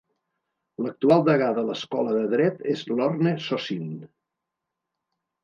L'actual 0.85 1.21
degà 1.27 1.49
de 1.57 1.65
l'escola 1.67 2.15
de 2.15 2.23
dret 2.33 2.65
és 2.73 2.83
Lorne 2.93 3.35
Sossin. 3.51 3.87